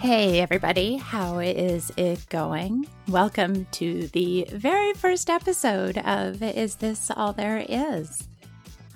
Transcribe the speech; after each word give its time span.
Hey, 0.00 0.40
everybody, 0.40 0.96
how 0.96 1.40
is 1.40 1.92
it 1.94 2.26
going? 2.30 2.86
Welcome 3.06 3.66
to 3.72 4.06
the 4.14 4.46
very 4.50 4.94
first 4.94 5.28
episode 5.28 5.98
of 5.98 6.42
Is 6.42 6.76
This 6.76 7.10
All 7.10 7.34
There 7.34 7.66
Is? 7.68 8.26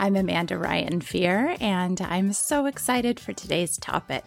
I'm 0.00 0.16
Amanda 0.16 0.56
Ryan 0.56 1.02
Fear, 1.02 1.58
and 1.60 2.00
I'm 2.00 2.32
so 2.32 2.64
excited 2.64 3.20
for 3.20 3.34
today's 3.34 3.76
topic. 3.76 4.24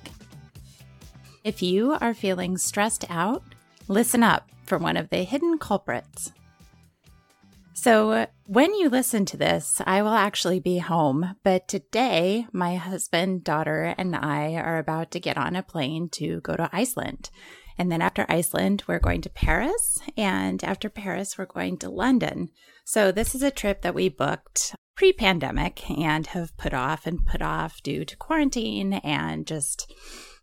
If 1.44 1.64
you 1.64 1.94
are 2.00 2.14
feeling 2.14 2.60
stressed 2.60 3.10
out, 3.10 3.42
listen 3.88 4.22
up 4.22 4.48
for 4.68 4.78
one 4.78 4.98
of 4.98 5.10
the 5.10 5.24
hidden 5.24 5.58
culprits. 5.58 6.32
So, 7.88 8.12
uh, 8.12 8.26
when 8.44 8.76
you 8.76 8.90
listen 8.90 9.24
to 9.28 9.38
this, 9.38 9.82
I 9.88 10.02
will 10.02 10.10
actually 10.10 10.60
be 10.60 10.80
home. 10.80 11.38
But 11.46 11.70
today, 11.70 12.46
my 12.52 12.76
husband, 12.76 13.46
daughter, 13.46 13.96
and 13.98 14.14
I 14.14 14.56
are 14.56 14.78
about 14.78 15.10
to 15.12 15.22
get 15.22 15.38
on 15.38 15.56
a 15.56 15.64
plane 15.64 16.10
to 16.10 16.42
go 16.42 16.58
to 16.58 16.70
Iceland. 16.74 17.30
And 17.78 17.90
then 17.90 18.02
after 18.02 18.26
Iceland, 18.28 18.84
we're 18.88 19.00
going 19.00 19.22
to 19.22 19.30
Paris. 19.30 20.00
And 20.18 20.62
after 20.66 20.90
Paris, 20.90 21.38
we're 21.38 21.46
going 21.46 21.78
to 21.78 21.90
London. 21.90 22.50
So, 22.84 23.14
this 23.14 23.34
is 23.34 23.42
a 23.42 23.52
trip 23.52 23.84
that 23.84 23.96
we 23.96 24.10
booked 24.10 24.76
pre 24.98 25.14
pandemic 25.14 25.90
and 25.90 26.28
have 26.28 26.58
put 26.58 26.74
off 26.74 27.08
and 27.08 27.26
put 27.26 27.42
off 27.42 27.82
due 27.84 28.04
to 28.04 28.18
quarantine 28.18 28.96
and 28.96 29.48
just 29.48 29.90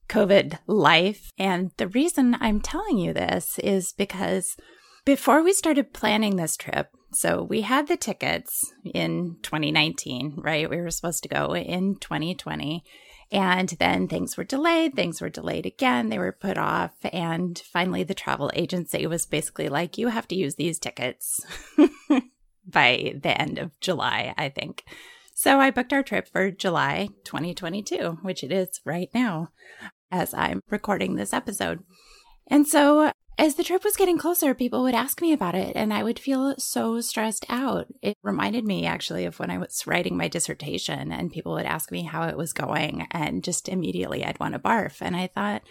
COVID 0.08 0.60
life. 0.66 1.30
And 1.36 1.72
the 1.76 1.88
reason 1.88 2.38
I'm 2.40 2.62
telling 2.62 2.96
you 2.96 3.12
this 3.12 3.58
is 3.58 3.92
because 3.92 4.56
before 5.04 5.42
we 5.42 5.52
started 5.52 5.92
planning 5.92 6.36
this 6.36 6.56
trip, 6.56 6.88
so 7.14 7.42
we 7.42 7.62
had 7.62 7.88
the 7.88 7.96
tickets 7.96 8.72
in 8.84 9.36
2019, 9.42 10.34
right? 10.36 10.68
We 10.68 10.80
were 10.80 10.90
supposed 10.90 11.22
to 11.22 11.28
go 11.28 11.54
in 11.54 11.96
2020. 11.96 12.84
And 13.32 13.68
then 13.80 14.06
things 14.06 14.36
were 14.36 14.44
delayed, 14.44 14.94
things 14.94 15.20
were 15.20 15.30
delayed 15.30 15.66
again, 15.66 16.08
they 16.08 16.18
were 16.18 16.30
put 16.30 16.58
off. 16.58 16.92
And 17.12 17.58
finally, 17.58 18.04
the 18.04 18.14
travel 18.14 18.50
agency 18.54 19.06
was 19.06 19.26
basically 19.26 19.68
like, 19.68 19.98
you 19.98 20.08
have 20.08 20.28
to 20.28 20.36
use 20.36 20.54
these 20.54 20.78
tickets 20.78 21.40
by 22.66 23.14
the 23.20 23.40
end 23.40 23.58
of 23.58 23.78
July, 23.80 24.34
I 24.36 24.50
think. 24.50 24.84
So 25.34 25.58
I 25.58 25.70
booked 25.70 25.92
our 25.92 26.02
trip 26.02 26.28
for 26.28 26.50
July 26.50 27.08
2022, 27.24 28.18
which 28.22 28.44
it 28.44 28.52
is 28.52 28.80
right 28.84 29.08
now 29.12 29.48
as 30.12 30.32
I'm 30.32 30.60
recording 30.70 31.16
this 31.16 31.32
episode. 31.32 31.82
And 32.46 32.68
so 32.68 33.10
as 33.38 33.54
the 33.56 33.64
trip 33.64 33.84
was 33.84 33.96
getting 33.96 34.18
closer, 34.18 34.54
people 34.54 34.82
would 34.82 34.94
ask 34.94 35.20
me 35.20 35.32
about 35.32 35.54
it, 35.54 35.74
and 35.74 35.92
I 35.92 36.02
would 36.02 36.18
feel 36.18 36.54
so 36.58 37.00
stressed 37.00 37.44
out. 37.48 37.86
It 38.00 38.16
reminded 38.22 38.64
me 38.64 38.86
actually 38.86 39.24
of 39.24 39.38
when 39.38 39.50
I 39.50 39.58
was 39.58 39.86
writing 39.86 40.16
my 40.16 40.28
dissertation, 40.28 41.10
and 41.10 41.32
people 41.32 41.52
would 41.52 41.66
ask 41.66 41.90
me 41.90 42.02
how 42.02 42.28
it 42.28 42.36
was 42.36 42.52
going, 42.52 43.06
and 43.10 43.42
just 43.42 43.68
immediately 43.68 44.24
I'd 44.24 44.40
want 44.40 44.54
to 44.54 44.60
barf. 44.60 45.00
And 45.00 45.16
I 45.16 45.26
thought, 45.26 45.62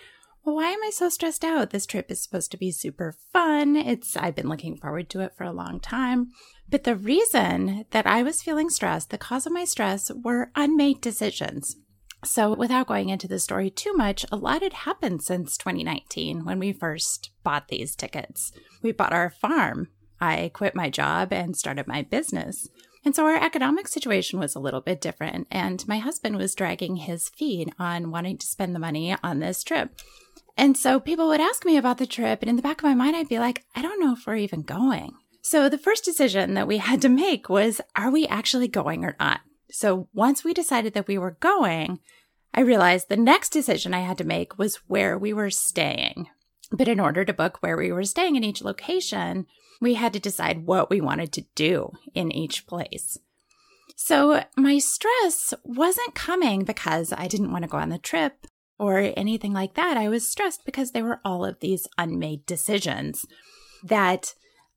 well, 0.44 0.56
why 0.56 0.72
am 0.72 0.84
I 0.84 0.90
so 0.90 1.08
stressed 1.08 1.46
out? 1.46 1.70
This 1.70 1.86
trip 1.86 2.12
is 2.12 2.22
supposed 2.22 2.52
to 2.52 2.58
be 2.58 2.70
super 2.70 3.16
fun. 3.32 3.78
It's 3.78 4.18
I've 4.18 4.36
been 4.36 4.50
looking 4.50 4.76
forward 4.76 5.10
to 5.12 5.22
it 5.22 5.34
for 5.38 5.46
a 5.46 5.54
long 5.54 5.80
time. 5.80 6.32
But 6.70 6.84
the 6.84 6.98
reason 6.98 7.86
that 7.92 8.06
I 8.06 8.24
was 8.24 8.42
feeling 8.42 8.70
stressed, 8.70 9.10
the 9.10 9.18
cause 9.18 9.46
of 9.46 9.54
my 9.54 9.64
stress 9.64 10.12
were 10.12 10.52
unmade 10.56 11.00
decisions. 11.00 11.78
So, 12.26 12.54
without 12.54 12.88
going 12.88 13.10
into 13.10 13.28
the 13.28 13.40
story 13.40 13.70
too 13.70 13.94
much, 13.94 14.26
a 14.32 14.38
lot 14.38 14.62
had 14.62 14.74
happened 14.74 15.22
since 15.22 15.58
2019 15.58 16.46
when 16.46 16.60
we 16.60 16.72
first 16.72 17.32
bought 17.44 17.68
these 17.68 17.96
tickets. 17.96 18.52
We 18.82 18.92
bought 18.92 19.14
our 19.14 19.30
farm. 19.30 19.90
I 20.22 20.52
quit 20.54 20.74
my 20.74 20.90
job 20.90 21.34
and 21.34 21.56
started 21.56 21.88
my 21.88 22.02
business. 22.02 22.70
And 23.06 23.14
so 23.14 23.26
our 23.26 23.36
economic 23.36 23.90
situation 23.90 24.40
was 24.40 24.56
a 24.56 24.60
little 24.60 24.80
bit 24.80 25.02
different. 25.02 25.48
And 25.52 25.86
my 25.88 25.98
husband 25.98 26.38
was 26.38 26.56
dragging 26.56 26.96
his 26.96 27.28
feet 27.30 27.74
on 27.78 28.12
wanting 28.12 28.38
to 28.38 28.48
spend 28.48 28.74
the 28.74 28.80
money 28.80 29.16
on 29.22 29.40
this 29.40 29.64
trip. 29.64 30.00
And 30.56 30.78
so 30.78 31.00
people 31.00 31.28
would 31.28 31.42
ask 31.42 31.66
me 31.66 31.76
about 31.76 31.98
the 31.98 32.08
trip. 32.08 32.42
And 32.42 32.50
in 32.50 32.56
the 32.56 32.62
back 32.62 32.78
of 32.78 32.86
my 32.86 32.94
mind, 32.94 33.16
I'd 33.16 33.28
be 33.28 33.40
like, 33.40 33.66
I 33.76 33.82
don't 33.82 34.00
know 34.00 34.14
if 34.14 34.26
we're 34.26 34.36
even 34.38 34.62
going. 34.62 35.12
So 35.42 35.68
the 35.68 35.78
first 35.78 36.06
decision 36.06 36.54
that 36.54 36.68
we 36.68 36.78
had 36.78 37.02
to 37.02 37.10
make 37.10 37.50
was, 37.50 37.82
are 37.98 38.10
we 38.10 38.26
actually 38.28 38.70
going 38.70 39.04
or 39.04 39.18
not? 39.20 39.42
So 39.72 40.08
once 40.14 40.44
we 40.44 40.54
decided 40.54 40.94
that 40.94 41.08
we 41.08 41.18
were 41.18 41.38
going, 41.40 42.00
I 42.54 42.62
realized 42.62 43.10
the 43.10 43.18
next 43.18 43.50
decision 43.50 43.94
I 43.94 44.02
had 44.02 44.18
to 44.20 44.24
make 44.24 44.58
was 44.58 44.76
where 44.88 45.18
we 45.18 45.34
were 45.34 45.50
staying. 45.50 46.28
But 46.72 46.88
in 46.88 47.00
order 47.00 47.26
to 47.26 47.34
book 47.34 47.58
where 47.60 47.78
we 47.78 47.92
were 47.92 48.04
staying 48.04 48.36
in 48.36 48.44
each 48.44 48.64
location, 48.64 49.48
we 49.82 49.96
had 49.96 50.14
to 50.14 50.20
decide 50.20 50.66
what 50.66 50.90
we 50.90 51.02
wanted 51.02 51.32
to 51.34 51.46
do 51.56 51.92
in 52.14 52.32
each 52.32 52.68
place. 52.68 53.18
So 53.96 54.44
my 54.58 54.80
stress 54.80 55.54
wasn't 55.64 56.16
coming 56.16 56.64
because 56.64 57.14
I 57.14 57.28
didn't 57.28 57.52
want 57.52 57.64
to 57.64 57.70
go 57.70 57.78
on 57.78 57.90
the 57.90 57.98
trip 57.98 58.48
or 58.80 59.14
anything 59.16 59.54
like 59.54 59.76
that. 59.76 59.98
I 59.98 60.10
was 60.10 60.30
stressed 60.30 60.66
because 60.66 60.92
there 60.92 61.04
were 61.04 61.22
all 61.24 61.46
of 61.46 61.60
these 61.60 61.88
unmade 61.98 62.46
decisions 62.46 63.26
that 63.84 64.34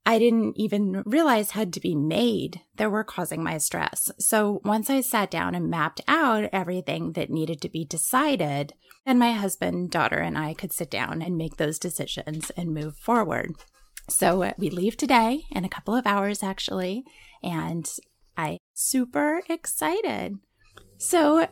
I 0.09 0.21
didn't 0.21 0.57
even 0.57 1.03
realize 1.05 1.51
had 1.51 1.73
to 1.73 1.81
be 1.81 1.97
made 1.97 2.61
that 2.77 2.93
were 2.93 3.03
causing 3.03 3.43
my 3.43 3.59
stress. 3.59 4.09
So 4.21 4.61
once 4.65 4.89
I 4.89 5.01
sat 5.01 5.33
down 5.33 5.57
and 5.57 5.69
mapped 5.69 6.01
out 6.07 6.49
everything 6.53 7.13
that 7.15 7.29
needed 7.29 7.61
to 7.63 7.69
be 7.69 7.85
decided, 7.85 8.73
then 9.05 9.19
my 9.19 9.33
husband, 9.33 9.91
daughter, 9.91 10.19
and 10.19 10.39
I 10.39 10.55
could 10.55 10.73
sit 10.73 10.93
down 10.93 11.23
and 11.23 11.37
make 11.37 11.57
those 11.57 11.81
decisions 11.81 12.51
and 12.51 12.73
move 12.73 12.97
forward. 12.97 13.57
So 14.09 14.53
we 14.57 14.71
leave 14.71 14.97
today 14.97 15.43
in 15.51 15.65
a 15.65 15.69
couple 15.69 15.97
of 15.97 16.07
hours, 16.07 16.41
actually, 16.41 17.03
and 17.43 17.91
I 18.37 18.59
super 18.75 19.43
excited. 19.49 20.37
So 20.99 21.49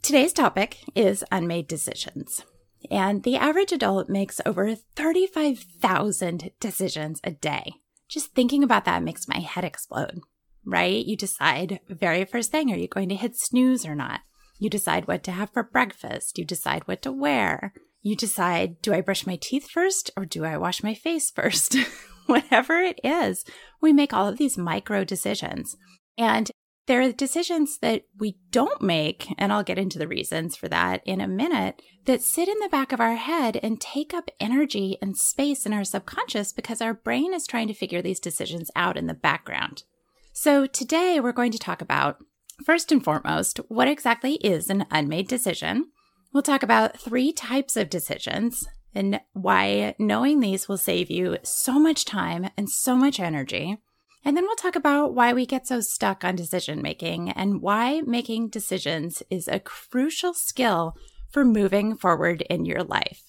today's 0.00 0.32
topic 0.32 0.78
is 0.94 1.24
unmade 1.30 1.68
decisions. 1.68 2.42
And 2.90 3.22
the 3.22 3.36
average 3.36 3.70
adult 3.70 4.08
makes 4.08 4.40
over 4.46 4.74
35,000 4.74 6.50
decisions 6.58 7.20
a 7.22 7.32
day. 7.32 7.74
Just 8.12 8.34
thinking 8.34 8.62
about 8.62 8.84
that 8.84 9.02
makes 9.02 9.26
my 9.26 9.38
head 9.38 9.64
explode, 9.64 10.20
right? 10.66 11.02
You 11.02 11.16
decide 11.16 11.80
very 11.88 12.26
first 12.26 12.50
thing, 12.50 12.70
are 12.70 12.76
you 12.76 12.86
going 12.86 13.08
to 13.08 13.14
hit 13.14 13.38
snooze 13.38 13.86
or 13.86 13.94
not? 13.94 14.20
You 14.58 14.68
decide 14.68 15.08
what 15.08 15.22
to 15.22 15.32
have 15.32 15.48
for 15.48 15.62
breakfast. 15.62 16.36
You 16.36 16.44
decide 16.44 16.86
what 16.86 17.00
to 17.02 17.10
wear. 17.10 17.72
You 18.02 18.14
decide, 18.14 18.82
do 18.82 18.92
I 18.92 19.00
brush 19.00 19.26
my 19.26 19.38
teeth 19.40 19.70
first 19.70 20.10
or 20.14 20.26
do 20.26 20.44
I 20.44 20.58
wash 20.58 20.82
my 20.82 20.92
face 20.92 21.30
first? 21.30 21.74
Whatever 22.26 22.82
it 22.82 23.00
is, 23.02 23.46
we 23.80 23.94
make 23.94 24.12
all 24.12 24.28
of 24.28 24.36
these 24.36 24.58
micro 24.58 25.04
decisions. 25.04 25.78
And 26.18 26.50
there 26.86 27.00
are 27.00 27.12
decisions 27.12 27.78
that 27.78 28.06
we 28.18 28.38
don't 28.50 28.82
make, 28.82 29.28
and 29.38 29.52
I'll 29.52 29.62
get 29.62 29.78
into 29.78 29.98
the 29.98 30.08
reasons 30.08 30.56
for 30.56 30.68
that 30.68 31.00
in 31.04 31.20
a 31.20 31.28
minute, 31.28 31.80
that 32.06 32.22
sit 32.22 32.48
in 32.48 32.58
the 32.58 32.68
back 32.68 32.92
of 32.92 33.00
our 33.00 33.14
head 33.14 33.58
and 33.62 33.80
take 33.80 34.12
up 34.12 34.30
energy 34.40 34.98
and 35.00 35.16
space 35.16 35.64
in 35.64 35.72
our 35.72 35.84
subconscious 35.84 36.52
because 36.52 36.80
our 36.80 36.92
brain 36.92 37.32
is 37.32 37.46
trying 37.46 37.68
to 37.68 37.74
figure 37.74 38.02
these 38.02 38.18
decisions 38.18 38.70
out 38.74 38.96
in 38.96 39.06
the 39.06 39.14
background. 39.14 39.84
So 40.32 40.66
today 40.66 41.20
we're 41.20 41.32
going 41.32 41.52
to 41.52 41.58
talk 41.58 41.80
about, 41.80 42.18
first 42.64 42.90
and 42.90 43.04
foremost, 43.04 43.58
what 43.68 43.86
exactly 43.86 44.34
is 44.36 44.68
an 44.68 44.86
unmade 44.90 45.28
decision. 45.28 45.92
We'll 46.32 46.42
talk 46.42 46.62
about 46.62 46.98
three 46.98 47.32
types 47.32 47.76
of 47.76 47.90
decisions 47.90 48.66
and 48.94 49.20
why 49.32 49.94
knowing 49.98 50.40
these 50.40 50.68
will 50.68 50.78
save 50.78 51.10
you 51.10 51.38
so 51.42 51.78
much 51.78 52.04
time 52.04 52.50
and 52.56 52.68
so 52.68 52.96
much 52.96 53.20
energy. 53.20 53.78
And 54.24 54.36
then 54.36 54.44
we'll 54.44 54.56
talk 54.56 54.76
about 54.76 55.14
why 55.14 55.32
we 55.32 55.46
get 55.46 55.66
so 55.66 55.80
stuck 55.80 56.24
on 56.24 56.36
decision 56.36 56.80
making 56.80 57.30
and 57.30 57.60
why 57.60 58.02
making 58.02 58.48
decisions 58.48 59.22
is 59.30 59.48
a 59.48 59.58
crucial 59.58 60.32
skill 60.32 60.96
for 61.30 61.44
moving 61.44 61.96
forward 61.96 62.42
in 62.42 62.64
your 62.64 62.84
life. 62.84 63.22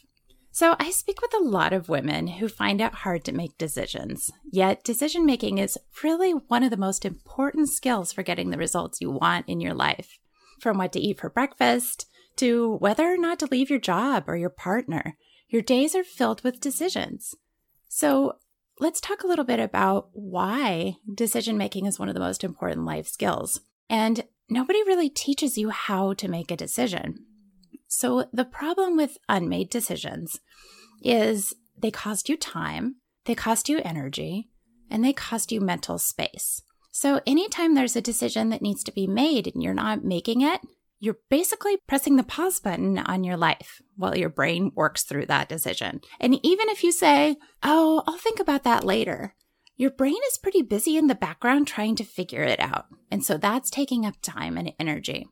So, 0.56 0.76
I 0.78 0.92
speak 0.92 1.20
with 1.20 1.34
a 1.34 1.44
lot 1.44 1.74
of 1.74 1.90
women 1.90 2.28
who 2.28 2.48
find 2.48 2.80
it 2.80 2.94
hard 2.94 3.24
to 3.26 3.31
make 3.31 3.58
decisions. 3.58 4.30
Yet, 4.52 4.84
decision 4.84 5.26
making 5.26 5.58
is 5.58 5.80
really 6.04 6.31
one 6.31 6.62
of 6.62 6.70
the 6.70 6.78
most 6.78 7.06
important 7.06 7.70
skills 7.70 8.14
for 8.14 8.22
getting 8.22 8.52
the 8.52 8.58
results 8.60 9.02
you 9.02 9.10
want 9.10 9.50
in 9.50 9.60
your 9.60 9.74
life. 9.74 10.20
From 10.60 10.78
what 10.78 10.94
to 10.94 11.00
eat 11.00 11.20
for 11.20 11.31
breakfast 11.31 12.06
to 12.36 12.75
whether 12.75 13.12
or 13.12 13.18
not 13.18 13.40
to 13.40 13.48
leave 13.50 13.72
your 13.72 13.80
job 13.80 14.25
or 14.28 14.36
your 14.36 14.50
partner, 14.50 15.18
your 15.50 15.62
days 15.63 15.96
are 15.96 16.04
filled 16.04 16.44
with 16.44 16.60
decisions. 16.60 17.34
So, 17.88 18.34
let's 18.80 19.02
talk 19.02 19.24
a 19.24 19.28
little 19.28 19.46
bit 19.46 19.60
about 19.60 20.10
why 20.14 20.96
decision 21.14 21.58
making 21.58 21.86
is 21.86 22.00
one 22.00 22.10
of 22.10 22.14
the 22.14 22.20
most 22.20 22.44
important 22.44 22.86
life 22.86 23.08
skills. 23.08 23.62
And 23.90 24.25
nobody 24.50 24.84
really 24.84 25.10
teaches 25.10 25.58
you 25.58 25.70
how 25.70 26.14
to 26.14 26.28
make 26.28 26.52
a 26.52 26.58
decision. 26.58 27.25
So, 27.88 28.25
the 28.34 28.46
problem 28.46 28.98
with 28.98 29.20
unmade 29.30 29.70
decisions 29.70 30.40
is 31.04 31.54
they 31.78 31.92
cost 31.92 32.28
you 32.28 32.38
time, 32.38 32.96
they 33.25 33.36
cost 33.36 33.70
you 33.70 33.80
energy, 33.84 34.50
and 34.90 35.04
they 35.04 35.14
cost 35.14 35.52
you 35.52 35.62
mental 35.62 36.00
space. 36.00 36.64
So, 36.92 37.22
anytime 37.28 37.75
there's 37.75 37.96
a 37.96 38.02
decision 38.02 38.50
that 38.50 38.62
needs 38.62 38.84
to 38.86 38.92
be 38.92 39.06
made 39.06 39.48
and 39.48 39.62
you're 39.62 39.74
not 39.74 40.04
making 40.04 40.42
it, 40.42 40.62
you're 41.03 41.19
basically 41.29 41.75
pressing 41.85 42.15
the 42.15 42.23
pause 42.23 42.61
button 42.61 42.97
on 42.97 43.25
your 43.25 43.35
life 43.35 43.81
while 43.97 44.17
your 44.17 44.29
brain 44.29 44.71
works 44.73 45.03
through 45.03 45.25
that 45.25 45.50
decision. 45.50 46.00
And 46.17 46.39
even 46.45 46.69
if 46.69 46.81
you 46.81 46.94
say, 46.94 47.35
Oh, 47.61 48.03
I'll 48.07 48.17
think 48.17 48.39
about 48.39 48.63
that 48.63 48.85
later, 48.85 49.35
your 49.75 49.91
brain 49.91 50.15
is 50.29 50.38
pretty 50.38 50.61
busy 50.61 50.95
in 50.95 51.07
the 51.07 51.13
background 51.13 51.67
trying 51.67 51.97
to 51.97 52.05
figure 52.05 52.44
it 52.44 52.61
out. 52.61 52.85
And 53.11 53.21
so 53.21 53.35
that's 53.35 53.69
taking 53.69 54.05
up 54.05 54.15
time 54.21 54.57
and 54.57 54.71
energy. 54.79 55.27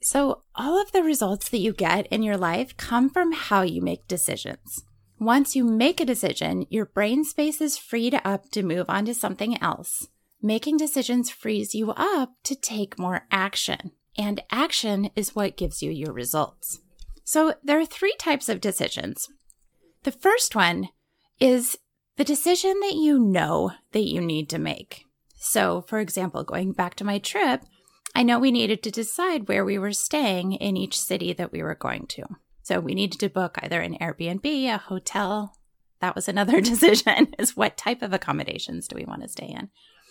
So, 0.00 0.44
all 0.54 0.80
of 0.80 0.92
the 0.92 1.02
results 1.02 1.50
that 1.50 1.58
you 1.58 1.74
get 1.74 2.06
in 2.06 2.22
your 2.22 2.38
life 2.38 2.74
come 2.78 3.10
from 3.10 3.32
how 3.32 3.60
you 3.60 3.82
make 3.82 4.08
decisions. 4.08 4.82
Once 5.20 5.54
you 5.54 5.62
make 5.62 6.00
a 6.00 6.06
decision, 6.06 6.64
your 6.70 6.86
brain 6.86 7.22
space 7.22 7.60
is 7.60 7.76
freed 7.76 8.18
up 8.24 8.48
to 8.52 8.62
move 8.62 8.86
on 8.88 9.04
to 9.04 9.14
something 9.14 9.62
else. 9.62 10.08
Making 10.40 10.78
decisions 10.78 11.28
frees 11.28 11.74
you 11.74 11.90
up 11.90 12.30
to 12.44 12.56
take 12.56 12.98
more 12.98 13.26
action, 13.30 13.92
and 14.16 14.42
action 14.50 15.10
is 15.16 15.34
what 15.34 15.56
gives 15.56 15.82
you 15.82 15.90
your 15.90 16.12
results. 16.12 16.80
So, 17.24 17.54
there 17.62 17.80
are 17.80 17.86
three 17.86 18.14
types 18.18 18.48
of 18.48 18.60
decisions. 18.60 19.28
The 20.02 20.12
first 20.12 20.54
one 20.54 20.88
is 21.38 21.76
the 22.16 22.24
decision 22.24 22.80
that 22.80 22.94
you 22.94 23.18
know 23.18 23.72
that 23.92 24.04
you 24.04 24.20
need 24.20 24.48
to 24.50 24.58
make. 24.58 25.04
So, 25.36 25.82
for 25.82 25.98
example, 25.98 26.44
going 26.44 26.72
back 26.72 26.94
to 26.96 27.04
my 27.04 27.18
trip, 27.18 27.62
I 28.14 28.22
know 28.22 28.38
we 28.38 28.52
needed 28.52 28.82
to 28.82 28.90
decide 28.90 29.48
where 29.48 29.64
we 29.64 29.78
were 29.78 29.92
staying 29.92 30.52
in 30.52 30.76
each 30.76 30.98
city 30.98 31.32
that 31.32 31.52
we 31.52 31.62
were 31.62 31.74
going 31.74 32.06
to. 32.08 32.24
So 32.62 32.78
we 32.78 32.94
needed 32.94 33.20
to 33.20 33.28
book 33.28 33.58
either 33.62 33.80
an 33.80 33.96
Airbnb, 34.00 34.44
a 34.44 34.78
hotel. 34.78 35.56
That 36.00 36.14
was 36.14 36.28
another 36.28 36.60
decision 36.60 37.34
is 37.38 37.56
what 37.56 37.76
type 37.76 38.02
of 38.02 38.12
accommodations 38.12 38.86
do 38.86 38.96
we 38.96 39.04
want 39.04 39.22
to 39.22 39.28
stay 39.28 39.46
in? 39.46 39.70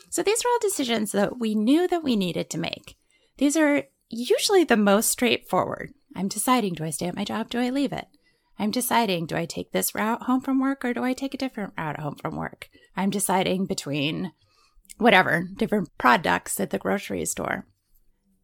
So 0.10 0.24
these 0.24 0.44
are 0.44 0.50
all 0.50 0.60
decisions 0.60 1.12
that 1.14 1.40
we 1.40 1.56
knew 1.56 1.88
that 1.88 2.04
we 2.04 2.16
needed 2.16 2.50
to 2.50 2.58
make. 2.58 2.98
These 3.38 3.56
are 3.56 3.84
usually 4.12 4.64
the 4.64 4.78
most 4.78 5.10
straightforward. 5.10 5.94
I'm 6.16 6.28
deciding 6.28 6.74
do 6.74 6.84
I 6.84 6.90
stay 6.90 7.08
at 7.08 7.16
my 7.16 7.24
job? 7.24 7.50
Do 7.50 7.60
I 7.60 7.70
leave 7.70 7.94
it? 7.94 8.06
I'm 8.60 8.72
deciding 8.72 9.26
do 9.26 9.36
I 9.36 9.46
take 9.46 9.72
this 9.72 9.96
route 9.96 10.24
home 10.24 10.42
from 10.42 10.60
work 10.60 10.86
or 10.86 10.94
do 10.94 11.04
I 11.04 11.14
take 11.14 11.34
a 11.34 11.38
different 11.38 11.74
route 11.78 12.00
home 12.00 12.16
from 12.22 12.36
work? 12.36 12.70
I'm 12.96 13.10
deciding 13.10 13.66
between 13.66 14.34
whatever, 14.98 15.48
different 15.58 15.90
products 15.98 16.60
at 16.60 16.70
the 16.70 16.78
grocery 16.78 17.26
store. 17.26 17.66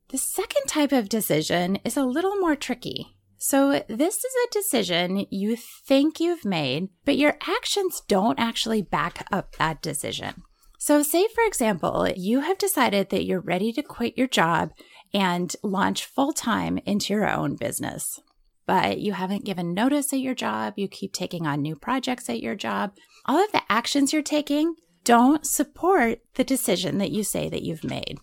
The 0.10 0.18
second 0.18 0.64
type 0.68 0.92
of 0.92 1.10
decision 1.10 1.78
is 1.84 1.98
a 1.98 2.06
little 2.06 2.38
more 2.38 2.56
tricky. 2.56 3.16
So, 3.38 3.84
this 3.88 4.18
is 4.18 4.34
a 4.34 4.52
decision 4.52 5.28
you 5.30 5.56
think 5.56 6.20
you've 6.20 6.46
made, 6.46 6.90
but 7.06 7.18
your 7.18 7.38
actions 7.48 8.02
don't 8.08 8.40
actually 8.40 8.82
back 8.82 9.28
up 9.32 9.56
that 9.58 9.82
decision. 9.84 10.42
So, 10.80 11.04
say 11.04 11.28
for 11.28 11.44
example, 11.44 12.08
you 12.16 12.40
have 12.40 12.58
decided 12.58 13.10
that 13.10 13.26
you're 13.26 13.40
ready 13.40 13.72
to 13.74 13.84
quit 13.84 14.18
your 14.18 14.28
job 14.28 14.72
and 15.14 15.56
launch 15.64 16.06
full 16.06 16.34
time 16.34 16.80
into 16.86 17.14
your 17.14 17.30
own 17.30 17.56
business, 17.56 18.20
but 18.66 19.00
you 19.00 19.14
haven't 19.14 19.46
given 19.46 19.74
notice 19.74 20.14
at 20.14 20.20
your 20.20 20.36
job. 20.36 20.74
You 20.78 20.88
keep 20.88 21.14
taking 21.14 21.48
on 21.48 21.62
new 21.62 21.76
projects 21.76 22.30
at 22.30 22.42
your 22.42 22.56
job. 22.56 22.94
All 23.26 23.44
of 23.44 23.52
the 23.52 23.64
actions 23.70 24.14
you're 24.14 24.22
taking 24.22 24.76
don't 25.04 25.46
support 25.46 26.20
the 26.36 26.44
decision 26.44 26.98
that 26.98 27.12
you 27.12 27.24
say 27.24 27.50
that 27.50 27.64
you've 27.64 27.84
made. 27.84 28.20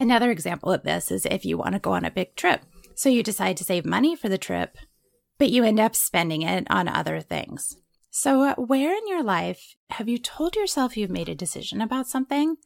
Another 0.00 0.30
example 0.30 0.72
of 0.72 0.84
this 0.84 1.10
is 1.10 1.26
if 1.26 1.44
you 1.44 1.58
want 1.58 1.72
to 1.72 1.80
go 1.80 1.92
on 1.92 2.04
a 2.04 2.10
big 2.10 2.36
trip. 2.36 2.62
So 2.94 3.08
you 3.08 3.22
decide 3.22 3.56
to 3.56 3.64
save 3.64 3.84
money 3.84 4.14
for 4.14 4.28
the 4.28 4.38
trip, 4.38 4.76
but 5.38 5.50
you 5.50 5.64
end 5.64 5.80
up 5.80 5.96
spending 5.96 6.42
it 6.42 6.66
on 6.70 6.88
other 6.88 7.20
things. 7.20 7.76
So, 8.10 8.54
where 8.54 8.96
in 8.96 9.06
your 9.06 9.22
life 9.22 9.76
have 9.90 10.08
you 10.08 10.18
told 10.18 10.56
yourself 10.56 10.96
you've 10.96 11.10
made 11.10 11.28
a 11.28 11.34
decision 11.34 11.80
about 11.80 12.08
something, 12.08 12.56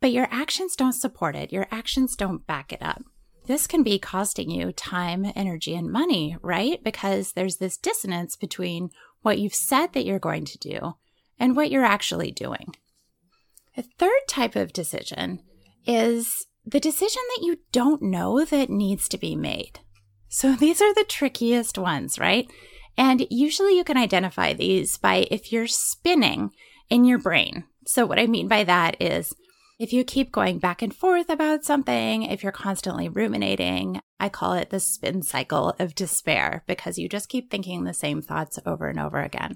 but 0.00 0.12
your 0.12 0.28
actions 0.30 0.76
don't 0.76 0.92
support 0.92 1.36
it? 1.36 1.52
Your 1.52 1.66
actions 1.70 2.16
don't 2.16 2.46
back 2.46 2.72
it 2.72 2.82
up. 2.82 3.02
This 3.46 3.66
can 3.66 3.82
be 3.82 3.98
costing 3.98 4.50
you 4.50 4.72
time, 4.72 5.30
energy, 5.36 5.74
and 5.74 5.90
money, 5.90 6.36
right? 6.42 6.82
Because 6.82 7.32
there's 7.32 7.56
this 7.56 7.76
dissonance 7.76 8.34
between 8.36 8.90
what 9.22 9.38
you've 9.38 9.54
said 9.54 9.92
that 9.92 10.04
you're 10.04 10.18
going 10.18 10.44
to 10.46 10.58
do 10.58 10.94
and 11.38 11.54
what 11.54 11.70
you're 11.70 11.84
actually 11.84 12.32
doing. 12.32 12.74
A 13.76 13.82
third 13.82 14.20
type 14.28 14.56
of 14.56 14.72
decision 14.72 15.42
is 15.86 16.46
the 16.64 16.80
decision 16.80 17.22
that 17.36 17.44
you 17.44 17.58
don't 17.70 18.02
know 18.02 18.44
that 18.44 18.70
needs 18.70 19.08
to 19.08 19.18
be 19.18 19.36
made. 19.36 19.80
So 20.28 20.52
these 20.56 20.80
are 20.82 20.94
the 20.94 21.04
trickiest 21.04 21.78
ones, 21.78 22.18
right? 22.18 22.50
And 22.98 23.26
usually 23.30 23.76
you 23.76 23.84
can 23.84 23.96
identify 23.96 24.54
these 24.54 24.96
by 24.96 25.28
if 25.30 25.52
you're 25.52 25.66
spinning 25.66 26.50
in 26.88 27.04
your 27.04 27.18
brain. 27.18 27.64
So 27.86 28.06
what 28.06 28.18
I 28.18 28.26
mean 28.26 28.48
by 28.48 28.64
that 28.64 28.96
is 29.00 29.32
if 29.78 29.92
you 29.92 30.04
keep 30.04 30.32
going 30.32 30.58
back 30.58 30.80
and 30.80 30.94
forth 30.94 31.28
about 31.28 31.64
something, 31.64 32.22
if 32.22 32.42
you're 32.42 32.52
constantly 32.52 33.08
ruminating, 33.08 34.00
I 34.18 34.28
call 34.28 34.54
it 34.54 34.70
the 34.70 34.80
spin 34.80 35.22
cycle 35.22 35.74
of 35.78 35.94
despair 35.94 36.64
because 36.66 36.98
you 36.98 37.08
just 37.08 37.28
keep 37.28 37.50
thinking 37.50 37.84
the 37.84 37.92
same 37.92 38.22
thoughts 38.22 38.58
over 38.64 38.88
and 38.88 38.98
over 38.98 39.20
again. 39.20 39.54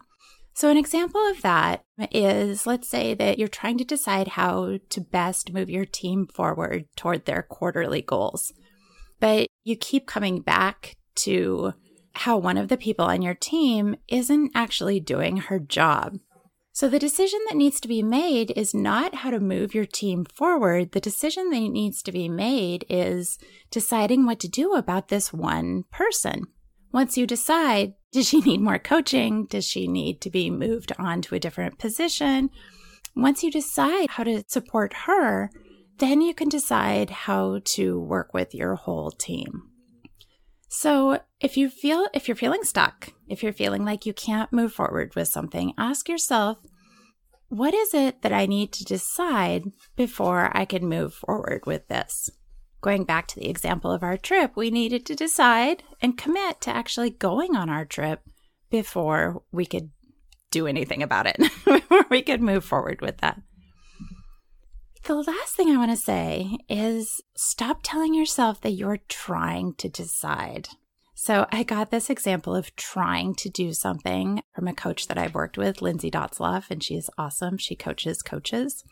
So, 0.53 0.69
an 0.69 0.77
example 0.77 1.25
of 1.31 1.41
that 1.43 1.85
is 2.11 2.67
let's 2.67 2.89
say 2.89 3.15
that 3.15 3.39
you're 3.39 3.49
trying 3.49 3.79
to 3.79 3.85
decide 3.85 4.29
how 4.29 4.79
to 4.91 5.01
best 5.01 5.53
move 5.55 5.71
your 5.71 5.87
team 5.87 6.27
forward 6.27 6.85
toward 6.97 7.25
their 7.25 7.43
quarterly 7.43 8.03
goals, 8.03 8.53
but 9.21 9.47
you 9.65 9.77
keep 9.77 10.07
coming 10.07 10.43
back 10.43 10.97
to 11.15 11.73
how 12.13 12.37
one 12.37 12.59
of 12.59 12.69
the 12.69 12.77
people 12.77 13.07
on 13.07 13.23
your 13.23 13.35
team 13.35 13.97
isn't 14.09 14.51
actually 14.55 15.01
doing 15.01 15.39
her 15.39 15.59
job. 15.59 16.19
So, 16.73 16.89
the 16.89 17.01
decision 17.01 17.41
that 17.49 17.57
needs 17.57 17.81
to 17.81 17.89
be 17.89 18.03
made 18.03 18.53
is 18.57 18.73
not 18.73 19.17
how 19.17 19.31
to 19.31 19.41
move 19.41 19.75
your 19.75 19.87
team 19.87 20.25
forward. 20.25 20.93
The 20.93 21.01
decision 21.01 21.51
that 21.51 21.59
needs 21.59 22.01
to 22.03 22.13
be 22.13 22.29
made 22.29 22.85
is 22.89 23.39
deciding 23.71 24.25
what 24.25 24.39
to 24.41 24.49
do 24.49 24.75
about 24.75 25.09
this 25.09 25.33
one 25.33 25.85
person. 25.91 26.45
Once 26.93 27.17
you 27.17 27.27
decide, 27.27 27.95
does 28.13 28.29
she 28.29 28.41
need 28.41 28.61
more 28.61 28.79
coaching? 28.79 29.47
Does 29.47 29.65
she 29.65 29.89
need 29.89 30.21
to 30.21 30.31
be 30.31 30.51
moved 30.51 30.93
on 30.99 31.23
to 31.23 31.35
a 31.35 31.41
different 31.41 31.79
position? 31.79 32.51
Once 33.17 33.43
you 33.43 33.51
decide 33.51 34.11
how 34.11 34.23
to 34.23 34.45
support 34.47 34.93
her, 34.95 35.51
then 35.99 36.21
you 36.21 36.35
can 36.35 36.49
decide 36.49 37.11
how 37.11 37.61
to 37.65 38.01
work 38.01 38.33
with 38.33 38.55
your 38.55 38.77
whole 38.77 39.11
team. 39.11 39.70
So, 40.73 41.21
if 41.41 41.57
you 41.57 41.69
feel 41.69 42.07
if 42.15 42.29
you're 42.29 42.37
feeling 42.37 42.63
stuck, 42.63 43.13
if 43.29 43.43
you're 43.43 43.53
feeling 43.53 43.85
like 43.85 44.07
you 44.07 44.15
can't 44.15 44.53
move 44.53 44.73
forward 44.73 45.15
with 45.15 45.29
something, 45.29 45.75
ask 45.77 46.09
yourself, 46.09 46.59
what 47.49 47.75
is 47.75 47.93
it 47.93 48.23
that 48.23 48.33
I 48.33 48.47
need 48.47 48.73
to 48.75 48.85
decide 48.85 49.65
before 49.97 50.57
I 50.57 50.65
can 50.65 50.89
move 50.89 51.13
forward 51.13 51.63
with 51.67 51.89
this? 51.89 52.31
going 52.81 53.05
back 53.05 53.27
to 53.29 53.37
the 53.39 53.49
example 53.49 53.91
of 53.91 54.03
our 54.03 54.17
trip, 54.17 54.53
we 54.57 54.71
needed 54.71 55.05
to 55.07 55.15
decide 55.15 55.83
and 56.01 56.19
commit 56.19 56.61
to 56.63 56.75
actually 56.75 57.11
going 57.11 57.55
on 57.55 57.69
our 57.69 57.85
trip 57.85 58.23
before 58.71 59.43
we 59.53 59.67
could 59.67 59.91
do 60.51 60.67
anything 60.67 61.03
about 61.03 61.27
it, 61.27 61.37
before 61.65 62.05
we 62.11 62.23
could 62.23 62.41
move 62.41 62.65
forward 62.65 63.01
with 63.01 63.19
that. 63.19 63.41
The 65.05 65.15
last 65.15 65.57
thing 65.57 65.71
I 65.71 65.79
want 65.79 65.91
to 65.91 65.97
say 65.97 66.59
is 66.69 67.21
stop 67.35 67.81
telling 67.83 68.15
yourself 68.15 68.61
that 68.61 68.73
you're 68.73 69.01
trying 69.09 69.75
to 69.75 69.89
decide. 69.89 70.69
So, 71.15 71.47
I 71.51 71.65
got 71.65 71.91
this 71.91 72.09
example 72.09 72.55
of 72.55 72.75
trying 72.77 73.35
to 73.37 73.51
do 73.51 73.75
something 73.75 74.43
from 74.55 74.69
a 74.69 74.75
coach 74.75 75.09
that 75.09 75.19
I've 75.19 75.35
worked 75.35 75.59
with, 75.59 75.83
Lindsay 75.83 76.11
Dotzlaf, 76.11 76.71
and 76.71 76.83
she's 76.83 77.11
awesome. 77.19 77.59
She 77.59 77.77
coaches 77.77 78.23
coaches. 78.23 78.85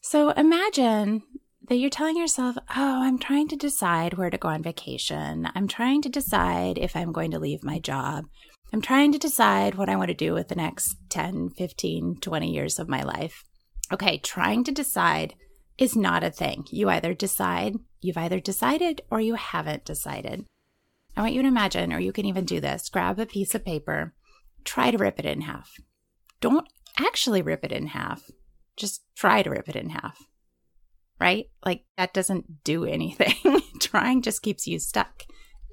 So, 0.00 0.30
imagine 0.30 1.22
that 1.68 1.76
you're 1.76 1.90
telling 1.90 2.16
yourself, 2.16 2.56
oh, 2.76 3.02
I'm 3.02 3.18
trying 3.18 3.48
to 3.48 3.56
decide 3.56 4.14
where 4.14 4.30
to 4.30 4.38
go 4.38 4.48
on 4.48 4.62
vacation. 4.62 5.48
I'm 5.54 5.66
trying 5.66 6.02
to 6.02 6.08
decide 6.08 6.78
if 6.78 6.94
I'm 6.94 7.10
going 7.10 7.32
to 7.32 7.40
leave 7.40 7.64
my 7.64 7.80
job. 7.80 8.26
I'm 8.72 8.80
trying 8.80 9.10
to 9.12 9.18
decide 9.18 9.74
what 9.74 9.88
I 9.88 9.96
want 9.96 10.08
to 10.08 10.14
do 10.14 10.34
with 10.34 10.48
the 10.48 10.54
next 10.54 10.96
10, 11.08 11.50
15, 11.50 12.18
20 12.20 12.52
years 12.52 12.78
of 12.78 12.88
my 12.88 13.02
life. 13.02 13.42
Okay, 13.92 14.18
trying 14.18 14.64
to 14.64 14.72
decide 14.72 15.34
is 15.78 15.94
not 15.94 16.24
a 16.24 16.30
thing. 16.30 16.64
You 16.70 16.88
either 16.88 17.14
decide, 17.14 17.76
you've 18.00 18.16
either 18.16 18.40
decided 18.40 19.02
or 19.10 19.20
you 19.20 19.34
haven't 19.34 19.84
decided. 19.84 20.44
I 21.16 21.22
want 21.22 21.34
you 21.34 21.42
to 21.42 21.48
imagine, 21.48 21.92
or 21.92 21.98
you 21.98 22.12
can 22.12 22.26
even 22.26 22.44
do 22.44 22.60
this 22.60 22.88
grab 22.88 23.18
a 23.18 23.26
piece 23.26 23.54
of 23.54 23.64
paper, 23.64 24.14
try 24.64 24.90
to 24.90 24.98
rip 24.98 25.18
it 25.18 25.26
in 25.26 25.42
half. 25.42 25.72
Don't 26.40 26.66
actually 26.98 27.42
rip 27.42 27.64
it 27.64 27.72
in 27.72 27.88
half, 27.88 28.22
just 28.76 29.02
try 29.14 29.42
to 29.42 29.50
rip 29.50 29.68
it 29.68 29.76
in 29.76 29.90
half 29.90 30.18
right? 31.20 31.46
Like 31.64 31.84
that 31.96 32.14
doesn't 32.14 32.64
do 32.64 32.84
anything. 32.86 33.60
Trying 33.80 34.22
just 34.22 34.42
keeps 34.42 34.66
you 34.66 34.78
stuck. 34.78 35.24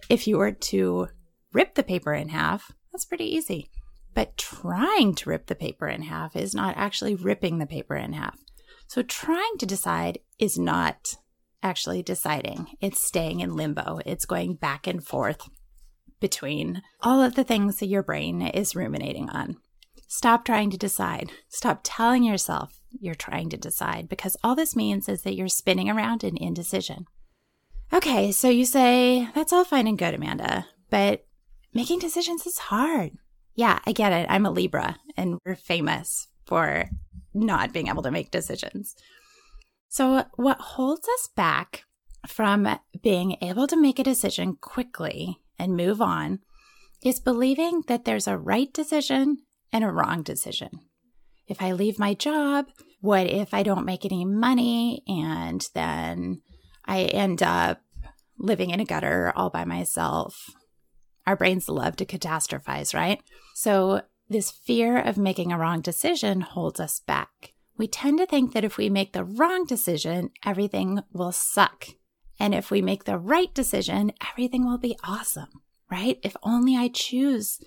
If 0.09 0.27
you 0.27 0.37
were 0.37 0.51
to 0.51 1.07
rip 1.53 1.75
the 1.75 1.83
paper 1.83 2.13
in 2.13 2.29
half, 2.29 2.71
that's 2.91 3.05
pretty 3.05 3.25
easy. 3.25 3.69
But 4.13 4.37
trying 4.37 5.15
to 5.15 5.29
rip 5.29 5.47
the 5.47 5.55
paper 5.55 5.87
in 5.87 6.03
half 6.03 6.35
is 6.35 6.53
not 6.53 6.77
actually 6.77 7.15
ripping 7.15 7.57
the 7.57 7.65
paper 7.65 7.95
in 7.95 8.13
half. 8.13 8.37
So 8.87 9.01
trying 9.01 9.57
to 9.59 9.65
decide 9.65 10.19
is 10.37 10.57
not 10.57 11.15
actually 11.63 12.03
deciding. 12.03 12.75
It's 12.81 13.01
staying 13.01 13.39
in 13.39 13.55
limbo. 13.55 13.99
It's 14.05 14.25
going 14.25 14.55
back 14.55 14.85
and 14.85 15.03
forth 15.03 15.49
between 16.19 16.81
all 17.01 17.21
of 17.21 17.35
the 17.35 17.43
things 17.43 17.77
that 17.79 17.87
your 17.87 18.03
brain 18.03 18.41
is 18.41 18.75
ruminating 18.75 19.29
on. 19.29 19.57
Stop 20.07 20.45
trying 20.45 20.69
to 20.69 20.77
decide. 20.77 21.31
Stop 21.49 21.79
telling 21.83 22.23
yourself 22.23 22.79
you're 22.91 23.15
trying 23.15 23.49
to 23.49 23.57
decide 23.57 24.07
because 24.07 24.37
all 24.43 24.55
this 24.55 24.75
means 24.75 25.09
is 25.09 25.23
that 25.23 25.35
you're 25.35 25.47
spinning 25.47 25.89
around 25.89 26.23
in 26.23 26.37
indecision. 26.37 27.05
Okay, 27.91 28.31
so 28.31 28.49
you 28.49 28.65
say, 28.65 29.27
that's 29.33 29.51
all 29.51 29.65
fine 29.65 29.87
and 29.87 29.97
good, 29.97 30.13
Amanda, 30.13 30.67
but 30.89 31.25
making 31.73 31.99
decisions 31.99 32.45
is 32.45 32.57
hard. 32.57 33.11
Yeah, 33.55 33.79
I 33.85 33.91
get 33.91 34.13
it. 34.13 34.27
I'm 34.29 34.45
a 34.45 34.51
Libra 34.51 34.97
and 35.15 35.39
we're 35.45 35.55
famous 35.55 36.27
for 36.45 36.89
not 37.33 37.73
being 37.73 37.87
able 37.87 38.03
to 38.03 38.11
make 38.11 38.31
decisions. 38.31 38.95
So, 39.89 40.25
what 40.35 40.59
holds 40.59 41.07
us 41.07 41.29
back 41.35 41.83
from 42.27 42.79
being 43.01 43.37
able 43.41 43.67
to 43.67 43.79
make 43.79 43.99
a 43.99 44.03
decision 44.03 44.55
quickly 44.59 45.39
and 45.59 45.77
move 45.77 46.01
on 46.01 46.39
is 47.03 47.19
believing 47.19 47.83
that 47.87 48.05
there's 48.05 48.27
a 48.27 48.37
right 48.37 48.73
decision 48.73 49.37
and 49.71 49.83
a 49.83 49.91
wrong 49.91 50.23
decision. 50.23 50.69
If 51.47 51.61
I 51.61 51.73
leave 51.73 51.99
my 51.99 52.13
job, 52.13 52.67
what 53.01 53.27
if 53.27 53.53
I 53.53 53.63
don't 53.63 53.85
make 53.85 54.05
any 54.05 54.23
money 54.23 55.03
and 55.07 55.67
then 55.73 56.41
I 56.85 57.01
end 57.01 57.43
up 57.43 57.81
living 58.37 58.69
in 58.69 58.79
a 58.79 58.85
gutter 58.85 59.33
all 59.35 59.49
by 59.49 59.65
myself? 59.65 60.49
Our 61.25 61.35
brains 61.35 61.69
love 61.69 61.95
to 61.97 62.05
catastrophize, 62.05 62.93
right? 62.93 63.21
So, 63.53 64.01
this 64.29 64.51
fear 64.51 64.97
of 64.97 65.17
making 65.17 65.51
a 65.51 65.57
wrong 65.57 65.81
decision 65.81 66.41
holds 66.41 66.79
us 66.79 66.99
back. 66.99 67.53
We 67.77 67.87
tend 67.87 68.19
to 68.19 68.25
think 68.25 68.53
that 68.53 68.63
if 68.63 68.77
we 68.77 68.89
make 68.89 69.13
the 69.13 69.23
wrong 69.23 69.65
decision, 69.65 70.31
everything 70.45 71.01
will 71.11 71.31
suck. 71.31 71.87
And 72.39 72.53
if 72.53 72.71
we 72.71 72.81
make 72.81 73.03
the 73.03 73.17
right 73.17 73.53
decision, 73.53 74.11
everything 74.27 74.65
will 74.65 74.77
be 74.77 74.97
awesome, 75.03 75.61
right? 75.91 76.19
If 76.23 76.35
only 76.43 76.75
I 76.75 76.87
choose 76.87 77.59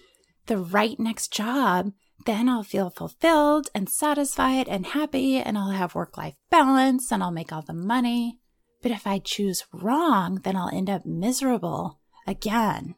the 0.46 0.58
right 0.58 0.98
next 0.98 1.32
job, 1.32 1.92
then 2.24 2.48
I'll 2.48 2.62
feel 2.62 2.90
fulfilled 2.90 3.68
and 3.74 3.88
satisfied 3.88 4.68
and 4.68 4.86
happy, 4.86 5.36
and 5.36 5.56
I'll 5.56 5.70
have 5.70 5.94
work 5.94 6.16
life 6.16 6.34
balance 6.50 7.12
and 7.12 7.22
I'll 7.22 7.30
make 7.30 7.52
all 7.52 7.62
the 7.62 7.72
money. 7.72 8.38
But 8.82 8.90
if 8.90 9.06
I 9.06 9.18
choose 9.18 9.66
wrong, 9.72 10.40
then 10.42 10.56
I'll 10.56 10.74
end 10.74 10.90
up 10.90 11.04
miserable 11.04 12.00
again. 12.26 12.94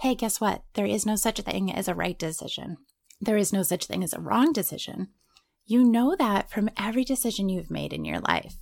Hey, 0.00 0.14
guess 0.14 0.40
what? 0.40 0.62
There 0.74 0.86
is 0.86 1.06
no 1.06 1.16
such 1.16 1.40
thing 1.40 1.72
as 1.72 1.88
a 1.88 1.94
right 1.94 2.18
decision. 2.18 2.76
There 3.20 3.36
is 3.36 3.52
no 3.52 3.62
such 3.62 3.86
thing 3.86 4.04
as 4.04 4.12
a 4.12 4.20
wrong 4.20 4.52
decision. 4.52 5.08
You 5.64 5.82
know 5.82 6.14
that 6.18 6.50
from 6.50 6.68
every 6.76 7.04
decision 7.04 7.48
you've 7.48 7.70
made 7.70 7.92
in 7.92 8.04
your 8.04 8.20
life. 8.20 8.56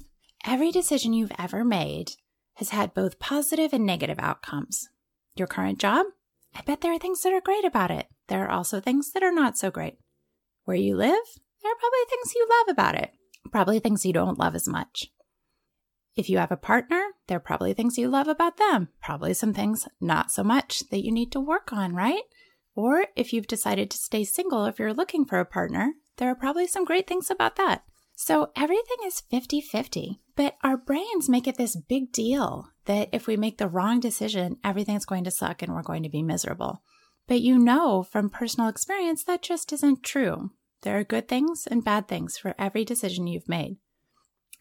Every 0.46 0.70
decision 0.70 1.12
you've 1.12 1.32
ever 1.38 1.64
made 1.64 2.12
has 2.54 2.70
had 2.70 2.94
both 2.94 3.18
positive 3.18 3.72
and 3.72 3.84
negative 3.84 4.18
outcomes. 4.20 4.88
Your 5.34 5.48
current 5.48 5.78
job? 5.78 6.06
I 6.54 6.62
bet 6.62 6.80
there 6.80 6.92
are 6.92 6.98
things 6.98 7.22
that 7.22 7.32
are 7.32 7.40
great 7.40 7.64
about 7.64 7.90
it. 7.90 8.06
There 8.28 8.44
are 8.44 8.50
also 8.50 8.80
things 8.80 9.12
that 9.12 9.22
are 9.22 9.32
not 9.32 9.56
so 9.56 9.70
great. 9.70 9.98
Where 10.64 10.76
you 10.76 10.96
live? 10.96 11.24
There 11.62 11.72
are 11.72 11.76
probably 11.76 12.04
things 12.08 12.34
you 12.34 12.46
love 12.48 12.72
about 12.72 12.94
it, 12.94 13.12
probably 13.50 13.78
things 13.78 14.04
you 14.04 14.12
don't 14.12 14.38
love 14.38 14.54
as 14.54 14.68
much. 14.68 15.08
If 16.14 16.28
you 16.28 16.38
have 16.38 16.52
a 16.52 16.57
partner, 16.57 17.02
there 17.26 17.38
are 17.38 17.40
probably 17.40 17.73
things 17.73 17.97
you 17.97 18.09
love 18.09 18.28
about 18.28 18.59
them, 18.59 18.88
probably 19.02 19.33
some 19.33 19.54
things 19.54 19.88
not 20.00 20.31
so 20.31 20.45
much 20.45 20.88
that 20.90 21.04
you 21.04 21.11
need 21.11 21.33
to 21.33 21.40
work 21.40 21.73
on, 21.73 21.95
right? 21.95 22.23
Or 22.75 23.07
if 23.16 23.33
you've 23.33 23.47
decided 23.47 23.90
to 23.90 23.97
stay 23.97 24.25
single, 24.25 24.66
if 24.66 24.78
you're 24.78 24.95
looking 24.95 25.25
for 25.25 25.38
a 25.38 25.47
partner, 25.47 25.95
there 26.19 26.31
are 26.31 26.35
probably 26.35 26.66
some 26.66 26.85
great 26.85 27.07
things 27.07 27.31
about 27.31 27.57
that. 27.57 27.85
So 28.14 28.50
everything 28.54 28.99
is 29.07 29.21
50 29.21 29.61
50, 29.62 30.21
but 30.37 30.57
our 30.62 30.76
brains 30.76 31.28
make 31.28 31.47
it 31.47 31.57
this 31.57 31.76
big 31.76 32.12
deal 32.12 32.69
that 32.85 33.09
if 33.12 33.26
we 33.26 33.37
make 33.37 33.59
the 33.59 33.69
wrong 33.69 34.00
decision, 34.00 34.59
everything's 34.62 35.07
going 35.07 35.25
to 35.25 35.31
suck 35.31 35.62
and 35.62 35.75
we're 35.75 35.83
going 35.83 36.02
to 36.02 36.09
be 36.09 36.23
miserable. 36.23 36.83
But 37.26 37.40
you 37.40 37.59
know 37.59 38.02
from 38.02 38.31
personal 38.31 38.69
experience 38.69 39.25
that 39.25 39.42
just 39.42 39.73
isn't 39.73 40.02
true. 40.02 40.50
There 40.83 40.99
are 40.99 41.04
good 41.04 41.28
things 41.28 41.66
and 41.71 41.85
bad 41.85 42.09
things 42.09 42.37
for 42.37 42.54
every 42.59 42.85
decision 42.85 43.26
you've 43.26 43.49
made. 43.49 43.76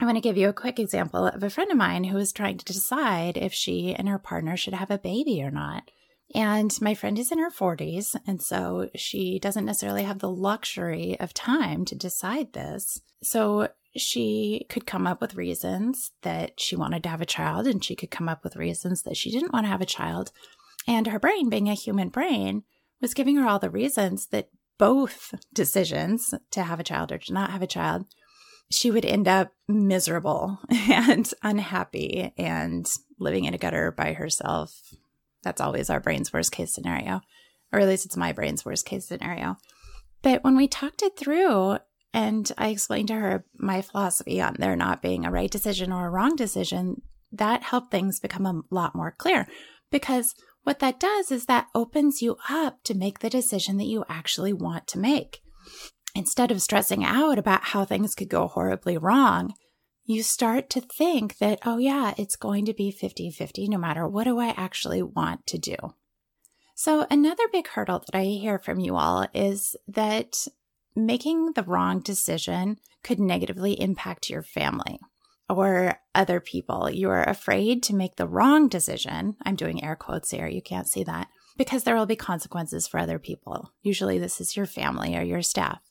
I 0.01 0.05
want 0.05 0.17
to 0.17 0.22
give 0.22 0.36
you 0.36 0.50
a 0.50 0.53
quick 0.53 0.79
example 0.79 1.27
of 1.27 1.43
a 1.43 1.50
friend 1.51 1.70
of 1.70 1.77
mine 1.77 2.05
who 2.05 2.17
was 2.17 2.34
trying 2.34 2.58
to 2.58 2.65
decide 2.65 3.38
if 3.38 3.53
she 3.53 3.93
and 3.93 4.10
her 4.10 4.17
partner 4.17 4.58
should 4.58 4.74
have 4.74 4.89
a 4.89 4.98
baby 4.98 5.43
or 5.43 5.51
not. 5.51 5.91
And 6.34 6.75
my 6.81 6.96
friend 6.96 7.20
is 7.20 7.31
in 7.31 7.38
her 7.38 7.51
40s, 7.51 8.15
and 8.25 8.41
so 8.41 8.89
she 8.96 9.38
doesn't 9.38 9.65
necessarily 9.65 10.01
have 10.01 10.17
the 10.17 10.31
luxury 10.31 11.20
of 11.20 11.36
time 11.36 11.86
to 11.86 11.96
decide 11.96 12.53
this. 12.53 13.00
So 13.22 13.67
she 13.96 14.65
could 14.70 14.88
come 14.88 15.05
up 15.05 15.22
with 15.22 15.36
reasons 15.36 16.12
that 16.24 16.60
she 16.60 16.75
wanted 16.75 17.03
to 17.03 17.10
have 17.10 17.22
a 17.22 17.25
child, 17.25 17.67
and 17.67 17.84
she 17.84 17.96
could 17.96 18.10
come 18.10 18.27
up 18.27 18.43
with 18.43 18.55
reasons 18.55 19.03
that 19.03 19.17
she 19.17 19.29
didn't 19.29 19.53
want 19.53 19.65
to 19.65 19.72
have 19.72 19.81
a 19.81 19.86
child. 19.86 20.31
And 20.88 21.05
her 21.08 21.20
brain, 21.20 21.48
being 21.48 21.70
a 21.70 21.75
human 21.75 22.10
brain, 22.10 22.63
was 23.01 23.13
giving 23.13 23.36
her 23.36 23.48
all 23.48 23.60
the 23.60 23.70
reasons 23.70 24.27
that 24.27 24.50
both 24.79 25.36
decisions 25.53 26.34
to 26.50 26.63
have 26.63 26.79
a 26.79 26.84
child 26.84 27.12
or 27.12 27.20
to 27.20 27.34
not 27.34 27.51
have 27.51 27.62
a 27.62 27.67
child, 27.67 28.05
she 28.71 28.91
would 28.91 29.05
end 29.05 29.27
up 29.27 29.51
miserable 29.67 30.59
and 30.89 31.31
unhappy 31.43 32.33
and 32.37 32.89
living 33.19 33.45
in 33.45 33.53
a 33.53 33.57
gutter 33.57 33.91
by 33.91 34.13
herself 34.13 34.81
that's 35.43 35.61
always 35.61 35.89
our 35.89 35.99
brain's 35.99 36.31
worst 36.31 36.51
case 36.51 36.73
scenario, 36.73 37.21
or 37.71 37.79
at 37.79 37.87
least 37.87 38.05
it's 38.05 38.17
my 38.17 38.31
brain's 38.31 38.65
worst 38.65 38.85
case 38.85 39.07
scenario. 39.07 39.57
But 40.21 40.43
when 40.43 40.55
we 40.55 40.67
talked 40.67 41.01
it 41.01 41.17
through, 41.17 41.77
and 42.13 42.51
I 42.57 42.69
explained 42.69 43.07
to 43.07 43.15
her 43.15 43.45
my 43.57 43.81
philosophy 43.81 44.41
on 44.41 44.55
there 44.59 44.75
not 44.75 45.01
being 45.01 45.25
a 45.25 45.31
right 45.31 45.49
decision 45.49 45.91
or 45.91 46.07
a 46.07 46.09
wrong 46.09 46.35
decision, 46.35 47.01
that 47.31 47.63
helped 47.63 47.91
things 47.91 48.19
become 48.19 48.45
a 48.45 48.61
lot 48.69 48.93
more 48.93 49.15
clear. 49.17 49.47
Because 49.89 50.35
what 50.63 50.79
that 50.79 50.99
does 50.99 51.31
is 51.31 51.45
that 51.45 51.67
opens 51.73 52.21
you 52.21 52.37
up 52.49 52.83
to 52.83 52.93
make 52.93 53.19
the 53.19 53.29
decision 53.29 53.77
that 53.77 53.85
you 53.85 54.05
actually 54.07 54.53
want 54.53 54.87
to 54.87 54.99
make. 54.99 55.41
Instead 56.13 56.51
of 56.51 56.62
stressing 56.62 57.03
out 57.03 57.38
about 57.38 57.63
how 57.65 57.86
things 57.86 58.15
could 58.15 58.30
go 58.30 58.48
horribly 58.48 58.98
wrong, 58.98 59.53
you 60.03 60.24
start 60.24 60.70
to 60.70 60.82
think 60.82 61.38
that, 61.38 61.60
oh, 61.65 61.77
yeah, 61.77 62.13
it's 62.18 62.36
going 62.36 62.65
to 62.65 62.74
be 62.74 62.91
50 62.91 63.32
50 63.32 63.68
no 63.70 63.77
matter 63.77 64.08
what 64.08 64.25
do 64.25 64.39
I 64.39 64.50
actually 64.58 65.01
want 65.01 65.46
to 65.48 65.58
do. 65.58 65.75
So, 66.75 67.06
another 67.10 67.44
big 67.51 67.68
hurdle 67.68 68.00
that 68.00 68.18
I 68.18 68.24
hear 68.24 68.58
from 68.58 68.80
you 68.80 68.96
all 68.96 69.27
is 69.34 69.75
that 69.88 70.48
making 70.96 71.53
the 71.53 71.63
wrong 71.63 72.01
decision 72.01 72.80
could 73.03 73.20
negatively 73.20 73.80
impact 73.80 74.30
your 74.30 74.41
family 74.41 75.00
or 75.48 76.00
other 76.15 76.39
people. 76.39 76.89
You 76.89 77.10
are 77.10 77.24
afraid 77.24 77.84
to 77.84 77.96
make 77.96 78.15
the 78.15 78.27
wrong 78.27 78.68
decision. 78.68 79.36
I'm 79.44 79.56
doing 79.56 79.84
air 79.84 79.96
quotes 79.96 80.32
here, 80.32 80.48
you 80.48 80.62
can't 80.62 80.88
see 80.88 81.03
that, 81.03 81.27
because 81.58 81.84
there 81.84 81.96
will 81.96 82.06
be 82.06 82.15
consequences 82.15 82.88
for 82.88 83.00
other 83.00 83.20
people. 83.20 83.72
Usually, 83.82 84.18
this 84.18 84.41
is 84.41 84.58
your 84.58 84.65
family 84.65 85.15
or 85.15 85.22
your 85.22 85.41
staff. 85.41 85.82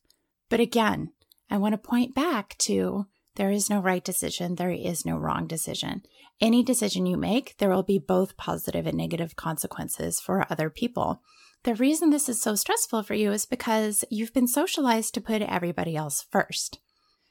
But 0.51 0.61
again, 0.61 1.13
I 1.49 1.57
want 1.57 1.73
to 1.73 1.79
point 1.79 2.15
back 2.15 2.57
to 2.59 3.07
there 3.37 3.51
is 3.51 3.71
no 3.71 3.81
right 3.81 4.05
decision. 4.05 4.57
There 4.57 4.71
is 4.71 5.07
no 5.07 5.17
wrong 5.17 5.47
decision. 5.47 6.03
Any 6.41 6.63
decision 6.63 7.07
you 7.07 7.17
make, 7.17 7.57
there 7.57 7.71
will 7.71 7.83
be 7.83 7.99
both 7.99 8.37
positive 8.37 8.87
and 8.87 8.99
negative 8.99 9.37
consequences 9.37 10.21
for 10.21 10.45
other 10.51 10.69
people. 10.69 11.23
The 11.63 11.75
reason 11.75 12.11
this 12.11 12.29
is 12.29 12.43
so 12.43 12.55
stressful 12.55 13.03
for 13.05 13.15
you 13.15 13.33
is 13.33 13.47
because 13.47 14.05
you've 14.11 14.35
been 14.35 14.49
socialized 14.49 15.15
to 15.15 15.21
put 15.21 15.43
everybody 15.43 15.97
else 15.97 16.27
first. 16.31 16.81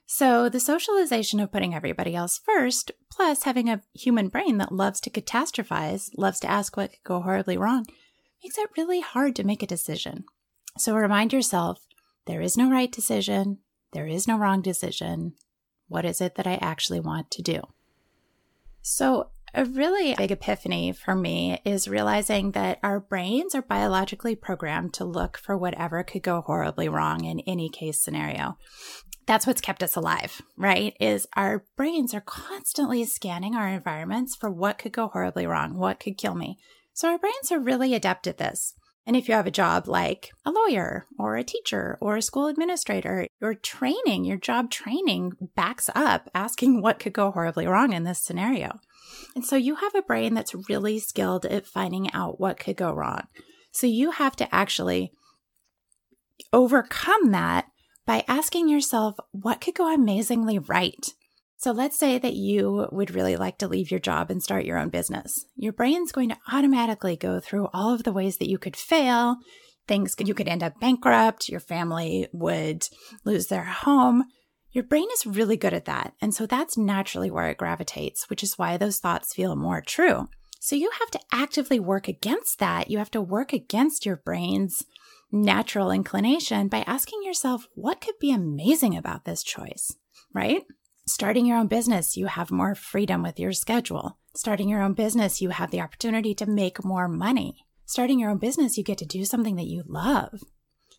So, 0.05 0.49
the 0.49 0.59
socialization 0.59 1.39
of 1.39 1.51
putting 1.51 1.75
everybody 1.75 2.15
else 2.15 2.39
first, 2.43 2.91
plus 3.11 3.43
having 3.43 3.69
a 3.69 3.81
human 3.93 4.29
brain 4.29 4.57
that 4.57 4.71
loves 4.71 4.99
to 5.01 5.11
catastrophize, 5.11 6.09
loves 6.17 6.39
to 6.39 6.49
ask 6.49 6.75
what 6.75 6.91
could 6.91 7.03
go 7.03 7.21
horribly 7.21 7.57
wrong, 7.57 7.85
makes 8.43 8.57
it 8.57 8.71
really 8.75 9.01
hard 9.01 9.35
to 9.35 9.43
make 9.43 9.61
a 9.61 9.67
decision. 9.67 10.23
So, 10.77 10.95
remind 10.95 11.31
yourself 11.31 11.85
there 12.25 12.41
is 12.41 12.57
no 12.57 12.69
right 12.69 12.91
decision, 12.91 13.59
there 13.91 14.07
is 14.07 14.27
no 14.27 14.37
wrong 14.37 14.61
decision, 14.61 15.33
what 15.87 16.05
is 16.05 16.21
it 16.21 16.35
that 16.35 16.47
I 16.47 16.55
actually 16.61 16.99
want 16.99 17.31
to 17.31 17.41
do? 17.41 17.61
So, 18.81 19.31
a 19.53 19.65
really 19.65 20.13
big 20.13 20.31
epiphany 20.31 20.91
for 20.91 21.15
me 21.15 21.59
is 21.65 21.87
realizing 21.87 22.51
that 22.51 22.79
our 22.83 22.99
brains 22.99 23.55
are 23.55 23.63
biologically 23.63 24.35
programmed 24.35 24.93
to 24.93 25.05
look 25.05 25.37
for 25.37 25.57
whatever 25.57 26.03
could 26.03 26.21
go 26.21 26.41
horribly 26.41 26.87
wrong 26.87 27.25
in 27.25 27.39
any 27.41 27.67
case 27.67 27.99
scenario. 27.99 28.57
That's 29.25 29.47
what's 29.47 29.61
kept 29.61 29.81
us 29.81 29.95
alive, 29.95 30.41
right? 30.55 30.95
Is 30.99 31.27
our 31.33 31.65
brains 31.75 32.13
are 32.13 32.21
constantly 32.21 33.03
scanning 33.05 33.55
our 33.55 33.67
environments 33.67 34.35
for 34.35 34.51
what 34.51 34.77
could 34.77 34.91
go 34.91 35.07
horribly 35.07 35.47
wrong, 35.47 35.75
what 35.77 35.99
could 35.99 36.17
kill 36.17 36.35
me. 36.35 36.59
So 36.93 37.09
our 37.09 37.17
brains 37.17 37.51
are 37.51 37.59
really 37.59 37.95
adept 37.95 38.27
at 38.27 38.37
this. 38.37 38.75
And 39.09 39.17
if 39.17 39.27
you 39.27 39.33
have 39.33 39.47
a 39.47 39.51
job 39.51 39.87
like 39.87 40.29
a 40.45 40.51
lawyer 40.51 41.07
or 41.17 41.35
a 41.35 41.43
teacher 41.43 41.97
or 41.99 42.15
a 42.15 42.21
school 42.21 42.45
administrator, 42.45 43.25
your 43.41 43.55
training, 43.55 44.23
your 44.23 44.37
job 44.37 44.69
training 44.69 45.31
backs 45.55 45.89
up 45.95 46.29
asking 46.35 46.83
what 46.83 46.99
could 46.99 47.13
go 47.13 47.31
horribly 47.31 47.65
wrong 47.65 47.91
in 47.91 48.03
this 48.03 48.21
scenario. 48.21 48.79
And 49.33 49.43
so 49.43 49.55
you 49.55 49.77
have 49.77 49.95
a 49.95 50.03
brain 50.03 50.35
that's 50.35 50.53
really 50.69 50.99
skilled 50.99 51.47
at 51.47 51.65
finding 51.65 52.13
out 52.13 52.39
what 52.39 52.59
could 52.59 52.77
go 52.77 52.93
wrong. 52.93 53.21
So 53.71 53.87
you 53.87 54.11
have 54.11 54.35
to 54.35 54.55
actually 54.55 55.11
overcome 56.53 57.31
that 57.31 57.65
by 58.05 58.23
asking 58.27 58.69
yourself, 58.69 59.15
what 59.31 59.59
could 59.59 59.73
go 59.73 59.91
amazingly 59.91 60.59
right? 60.59 61.15
So 61.59 61.73
let's 61.73 61.99
say 61.99 62.17
that 62.17 62.35
you 62.35 62.87
would 62.93 63.13
really 63.13 63.35
like 63.35 63.57
to 63.57 63.67
leave 63.67 63.91
your 63.91 63.99
job 63.99 64.31
and 64.31 64.41
start 64.41 64.63
your 64.63 64.77
own 64.77 64.87
business. 64.87 65.45
Your 65.57 65.73
brain's 65.73 66.13
going 66.13 66.29
to 66.29 66.37
automatically 66.49 67.17
go 67.17 67.41
through 67.41 67.67
all 67.73 67.93
of 67.93 68.03
the 68.03 68.13
ways 68.13 68.37
that 68.37 68.49
you 68.49 68.57
could 68.57 68.77
fail. 68.77 69.35
Things 69.85 70.15
you 70.17 70.33
could 70.33 70.47
end 70.47 70.63
up 70.63 70.79
bankrupt, 70.79 71.49
your 71.49 71.59
family 71.59 72.29
would 72.31 72.87
lose 73.25 73.47
their 73.47 73.65
home. 73.65 74.23
Your 74.71 74.85
brain 74.85 75.07
is 75.11 75.25
really 75.25 75.57
good 75.57 75.73
at 75.73 75.83
that. 75.83 76.13
And 76.21 76.33
so 76.33 76.45
that's 76.45 76.77
naturally 76.77 77.29
where 77.29 77.49
it 77.49 77.57
gravitates, 77.57 78.29
which 78.29 78.41
is 78.41 78.57
why 78.57 78.77
those 78.77 78.99
thoughts 78.99 79.33
feel 79.33 79.57
more 79.57 79.81
true. 79.81 80.29
So 80.61 80.77
you 80.77 80.89
have 80.97 81.11
to 81.11 81.19
actively 81.33 81.79
work 81.79 82.07
against 82.07 82.59
that. 82.59 82.89
You 82.89 82.99
have 82.99 83.11
to 83.11 83.21
work 83.21 83.51
against 83.51 84.05
your 84.05 84.15
brain's 84.15 84.85
natural 85.29 85.91
inclination 85.91 86.69
by 86.69 86.85
asking 86.87 87.19
yourself, 87.23 87.67
what 87.75 87.99
could 87.99 88.15
be 88.21 88.31
amazing 88.31 88.95
about 88.95 89.25
this 89.25 89.43
choice? 89.43 89.93
Right? 90.33 90.63
Starting 91.09 91.47
your 91.47 91.57
own 91.57 91.65
business, 91.65 92.15
you 92.15 92.27
have 92.27 92.51
more 92.51 92.75
freedom 92.75 93.23
with 93.23 93.39
your 93.39 93.51
schedule. 93.51 94.19
Starting 94.35 94.69
your 94.69 94.83
own 94.83 94.93
business, 94.93 95.41
you 95.41 95.49
have 95.49 95.71
the 95.71 95.81
opportunity 95.81 96.35
to 96.35 96.45
make 96.45 96.85
more 96.85 97.07
money. 97.07 97.65
Starting 97.83 98.19
your 98.19 98.29
own 98.29 98.37
business, 98.37 98.77
you 98.77 98.83
get 98.83 98.99
to 98.99 99.07
do 99.07 99.25
something 99.25 99.55
that 99.55 99.65
you 99.65 99.81
love. 99.87 100.43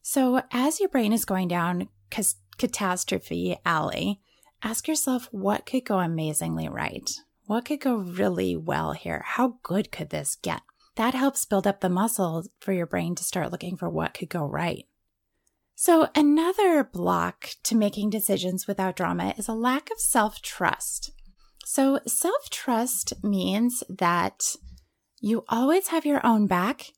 So, 0.03 0.43
as 0.51 0.81
your 0.81 0.89
brain 0.89 1.13
is 1.13 1.25
going 1.25 1.47
down 1.47 1.89
catastrophe 2.59 3.57
alley, 3.65 4.21
ask 4.65 4.89
yourself 4.89 5.29
what 5.31 5.65
could 5.65 5.85
go 5.85 6.01
amazingly 6.01 6.69
right? 6.69 7.09
What 7.47 7.65
could 7.65 7.81
go 7.81 7.95
really 7.95 8.57
well 8.57 8.95
here? 8.95 9.23
How 9.25 9.59
good 9.63 9.93
could 9.93 10.11
this 10.11 10.35
get? 10.43 10.63
That 10.97 11.15
helps 11.15 11.45
build 11.45 11.69
up 11.69 11.83
the 11.83 11.89
muscle 11.89 12.47
for 12.59 12.73
your 12.73 12.87
brain 12.87 13.15
to 13.15 13.23
start 13.23 13.53
looking 13.53 13.77
for 13.77 13.89
what 13.89 14.15
could 14.15 14.29
go 14.29 14.45
right. 14.45 14.87
So, 15.83 16.09
another 16.15 16.85
block 16.85 17.53
to 17.63 17.75
making 17.75 18.11
decisions 18.11 18.67
without 18.67 18.97
drama 18.97 19.33
is 19.39 19.49
a 19.49 19.55
lack 19.55 19.91
of 19.91 19.99
self 19.99 20.43
trust. 20.43 21.11
So, 21.65 22.01
self 22.07 22.51
trust 22.51 23.15
means 23.25 23.83
that 23.89 24.57
you 25.23 25.43
always 25.49 25.89
have 25.89 26.05
your 26.05 26.21
own 26.23 26.47
back, 26.47 26.89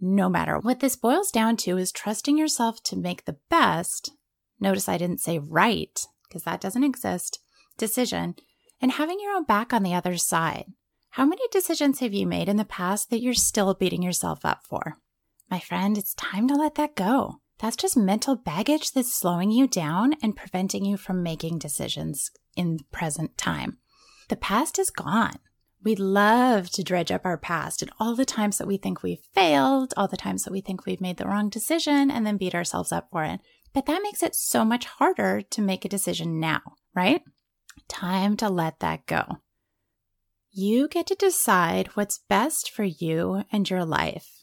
no 0.00 0.28
matter 0.28 0.58
what 0.58 0.80
this 0.80 0.96
boils 0.96 1.30
down 1.30 1.56
to 1.58 1.76
is 1.76 1.92
trusting 1.92 2.36
yourself 2.36 2.82
to 2.82 2.96
make 2.96 3.26
the 3.26 3.36
best. 3.48 4.10
Notice 4.58 4.88
I 4.88 4.98
didn't 4.98 5.20
say 5.20 5.38
right, 5.38 6.04
because 6.28 6.42
that 6.42 6.60
doesn't 6.60 6.82
exist, 6.82 7.38
decision, 7.78 8.34
and 8.80 8.90
having 8.90 9.20
your 9.20 9.36
own 9.36 9.44
back 9.44 9.72
on 9.72 9.84
the 9.84 9.94
other 9.94 10.16
side. 10.16 10.64
How 11.10 11.24
many 11.24 11.46
decisions 11.52 12.00
have 12.00 12.12
you 12.12 12.26
made 12.26 12.48
in 12.48 12.56
the 12.56 12.64
past 12.64 13.08
that 13.10 13.22
you're 13.22 13.34
still 13.34 13.72
beating 13.74 14.02
yourself 14.02 14.44
up 14.44 14.62
for? 14.68 14.96
My 15.48 15.60
friend, 15.60 15.96
it's 15.96 16.14
time 16.14 16.48
to 16.48 16.56
let 16.56 16.74
that 16.74 16.96
go. 16.96 17.41
That's 17.62 17.76
just 17.76 17.96
mental 17.96 18.34
baggage 18.34 18.90
that's 18.90 19.14
slowing 19.14 19.52
you 19.52 19.68
down 19.68 20.14
and 20.20 20.34
preventing 20.34 20.84
you 20.84 20.96
from 20.96 21.22
making 21.22 21.60
decisions 21.60 22.32
in 22.56 22.80
present 22.90 23.38
time. 23.38 23.78
The 24.28 24.34
past 24.34 24.80
is 24.80 24.90
gone. 24.90 25.36
We 25.84 25.94
love 25.94 26.70
to 26.70 26.82
dredge 26.82 27.12
up 27.12 27.24
our 27.24 27.38
past 27.38 27.80
and 27.80 27.92
all 28.00 28.16
the 28.16 28.24
times 28.24 28.58
that 28.58 28.66
we 28.66 28.78
think 28.78 29.04
we've 29.04 29.22
failed, 29.32 29.94
all 29.96 30.08
the 30.08 30.16
times 30.16 30.42
that 30.42 30.52
we 30.52 30.60
think 30.60 30.84
we've 30.84 31.00
made 31.00 31.18
the 31.18 31.26
wrong 31.26 31.48
decision, 31.48 32.10
and 32.10 32.26
then 32.26 32.36
beat 32.36 32.54
ourselves 32.54 32.90
up 32.90 33.10
for 33.12 33.22
it. 33.22 33.38
But 33.72 33.86
that 33.86 34.02
makes 34.02 34.24
it 34.24 34.34
so 34.34 34.64
much 34.64 34.86
harder 34.86 35.40
to 35.40 35.62
make 35.62 35.84
a 35.84 35.88
decision 35.88 36.40
now, 36.40 36.62
right? 36.96 37.22
Time 37.86 38.36
to 38.38 38.48
let 38.48 38.80
that 38.80 39.06
go. 39.06 39.38
You 40.50 40.88
get 40.88 41.06
to 41.06 41.14
decide 41.14 41.90
what's 41.94 42.24
best 42.28 42.72
for 42.72 42.82
you 42.82 43.44
and 43.52 43.70
your 43.70 43.84
life. 43.84 44.41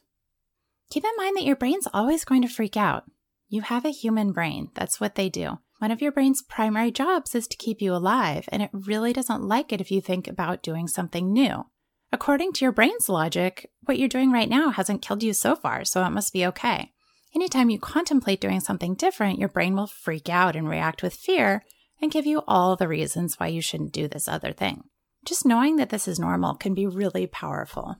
Keep 0.89 1.03
in 1.03 1.12
mind 1.17 1.38
that 1.38 1.46
your 1.46 1.55
brain's 1.55 1.88
always 1.93 2.25
going 2.25 2.41
to 2.41 2.48
freak 2.48 2.75
out. 2.75 3.03
You 3.48 3.62
have 3.62 3.86
a 3.86 3.91
human 3.91 4.31
brain. 4.31 4.69
That's 4.74 5.00
what 5.00 5.15
they 5.15 5.29
do. 5.29 5.60
One 5.79 5.91
of 5.91 6.01
your 6.01 6.12
brain's 6.12 6.41
primary 6.41 6.91
jobs 6.91 7.36
is 7.36 7.48
to 7.48 7.58
keep 7.58 7.81
you 7.81 7.93
alive, 7.93 8.50
and 8.51 8.62
it 8.62 8.69
really 8.74 9.13
doesn't 9.13 9.48
like 9.48 9.72
it 9.72 9.81
if 9.81 9.91
you 9.91 10.01
think 10.01 10.27
about 10.27 10.63
doing 10.63 10.88
something 10.88 11.31
new. 11.31 11.65
According 12.12 12.53
to 12.53 12.65
your 12.65 12.72
brain's 12.72 13.08
logic, 13.08 13.69
what 13.84 14.00
you're 14.00 14.10
doing 14.10 14.31
right 14.31 14.50
now 14.50 14.72
hasn't 14.72 15.01
killed 15.01 15.24
you 15.24 15.34
so 15.34 15.55
far, 15.55 15.86
so 15.86 16.03
it 16.03 16.10
must 16.10 16.34
be 16.34 16.46
okay. 16.48 16.91
Anytime 17.36 17.69
you 17.69 17.79
contemplate 17.79 18.41
doing 18.41 18.60
something 18.60 18.96
different, 18.96 19.39
your 19.39 19.50
brain 19.50 19.75
will 19.75 19.88
freak 19.88 20.27
out 20.27 20.55
and 20.55 20.67
react 20.67 21.03
with 21.03 21.13
fear 21.13 21.63
and 22.01 22.12
give 22.12 22.25
you 22.25 22.41
all 22.48 22.75
the 22.75 22.88
reasons 22.88 23.36
why 23.39 23.48
you 23.48 23.62
shouldn't 23.62 23.93
do 23.93 24.08
this 24.08 24.27
other 24.27 24.51
thing. 24.51 24.84
Just 25.24 25.46
knowing 25.46 25.75
that 25.75 25.89
this 25.89 26.08
is 26.08 26.19
normal 26.19 26.55
can 26.55 26.74
be 26.74 26.88
really 26.88 27.27
powerful. 27.27 27.98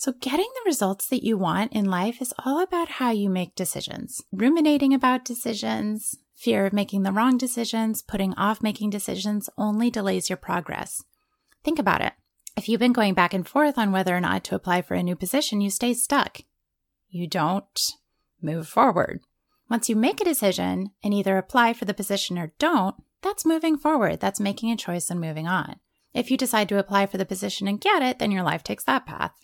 So, 0.00 0.14
getting 0.18 0.48
the 0.54 0.62
results 0.64 1.08
that 1.08 1.22
you 1.22 1.36
want 1.36 1.74
in 1.74 1.84
life 1.84 2.22
is 2.22 2.32
all 2.46 2.62
about 2.62 2.88
how 2.88 3.10
you 3.10 3.28
make 3.28 3.54
decisions. 3.54 4.22
Ruminating 4.32 4.94
about 4.94 5.26
decisions, 5.26 6.16
fear 6.34 6.64
of 6.64 6.72
making 6.72 7.02
the 7.02 7.12
wrong 7.12 7.36
decisions, 7.36 8.00
putting 8.00 8.32
off 8.32 8.62
making 8.62 8.88
decisions 8.88 9.50
only 9.58 9.90
delays 9.90 10.30
your 10.30 10.38
progress. 10.38 11.04
Think 11.62 11.78
about 11.78 12.00
it. 12.00 12.14
If 12.56 12.66
you've 12.66 12.80
been 12.80 12.94
going 12.94 13.12
back 13.12 13.34
and 13.34 13.46
forth 13.46 13.76
on 13.76 13.92
whether 13.92 14.16
or 14.16 14.20
not 14.20 14.42
to 14.44 14.54
apply 14.54 14.80
for 14.80 14.94
a 14.94 15.02
new 15.02 15.16
position, 15.16 15.60
you 15.60 15.68
stay 15.68 15.92
stuck. 15.92 16.44
You 17.10 17.26
don't 17.26 17.78
move 18.40 18.66
forward. 18.66 19.20
Once 19.68 19.90
you 19.90 19.96
make 19.96 20.22
a 20.22 20.24
decision 20.24 20.92
and 21.04 21.12
either 21.12 21.36
apply 21.36 21.74
for 21.74 21.84
the 21.84 21.92
position 21.92 22.38
or 22.38 22.54
don't, 22.58 22.94
that's 23.20 23.44
moving 23.44 23.76
forward. 23.76 24.18
That's 24.18 24.40
making 24.40 24.70
a 24.70 24.78
choice 24.78 25.10
and 25.10 25.20
moving 25.20 25.46
on. 25.46 25.76
If 26.14 26.30
you 26.30 26.38
decide 26.38 26.70
to 26.70 26.78
apply 26.78 27.04
for 27.04 27.18
the 27.18 27.26
position 27.26 27.68
and 27.68 27.78
get 27.78 28.00
it, 28.00 28.18
then 28.18 28.30
your 28.30 28.44
life 28.44 28.62
takes 28.62 28.84
that 28.84 29.04
path. 29.04 29.34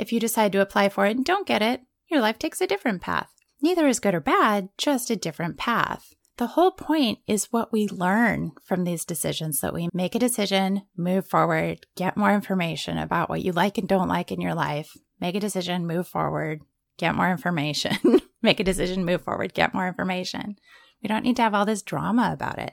If 0.00 0.14
you 0.14 0.18
decide 0.18 0.52
to 0.52 0.62
apply 0.62 0.88
for 0.88 1.04
it 1.04 1.14
and 1.14 1.26
don't 1.26 1.46
get 1.46 1.60
it, 1.60 1.82
your 2.10 2.22
life 2.22 2.38
takes 2.38 2.62
a 2.62 2.66
different 2.66 3.02
path. 3.02 3.28
Neither 3.60 3.86
is 3.86 4.00
good 4.00 4.14
or 4.14 4.20
bad, 4.20 4.70
just 4.78 5.10
a 5.10 5.16
different 5.16 5.58
path. 5.58 6.14
The 6.38 6.46
whole 6.46 6.70
point 6.70 7.18
is 7.26 7.52
what 7.52 7.70
we 7.70 7.86
learn 7.86 8.52
from 8.64 8.84
these 8.84 9.04
decisions 9.04 9.60
that 9.60 9.74
we 9.74 9.90
make 9.92 10.14
a 10.14 10.18
decision, 10.18 10.84
move 10.96 11.26
forward, 11.26 11.84
get 11.96 12.16
more 12.16 12.32
information 12.32 12.96
about 12.96 13.28
what 13.28 13.42
you 13.42 13.52
like 13.52 13.76
and 13.76 13.86
don't 13.86 14.08
like 14.08 14.32
in 14.32 14.40
your 14.40 14.54
life, 14.54 14.96
make 15.20 15.34
a 15.34 15.40
decision, 15.40 15.86
move 15.86 16.08
forward, 16.08 16.62
get 16.96 17.14
more 17.14 17.30
information, 17.30 17.98
make 18.42 18.58
a 18.58 18.64
decision, 18.64 19.04
move 19.04 19.20
forward, 19.20 19.52
get 19.52 19.74
more 19.74 19.86
information. 19.86 20.56
We 21.02 21.08
don't 21.08 21.24
need 21.24 21.36
to 21.36 21.42
have 21.42 21.52
all 21.52 21.66
this 21.66 21.82
drama 21.82 22.30
about 22.32 22.58
it. 22.58 22.72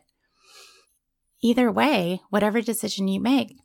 Either 1.43 1.69
way, 1.69 2.21
whatever 2.29 2.61
decision 2.61 3.09
you 3.09 3.19
make, 3.19 3.57